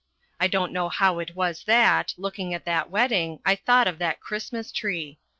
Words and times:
I 0.39 0.47
don't 0.47 0.71
know 0.73 0.89
how 0.89 1.19
it 1.19 1.35
was 1.35 1.65
that, 1.65 2.15
looking 2.17 2.55
at 2.55 2.65
that 2.65 2.89
wedding, 2.89 3.39
I 3.45 3.53
thought 3.53 3.87
of 3.87 3.99
that 3.99 4.19
Christmas 4.19 4.71
tree. 4.71 5.19